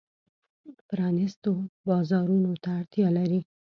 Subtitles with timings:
[0.87, 1.51] پرانیستو
[1.87, 3.39] بازارونو ته اړتیا لري.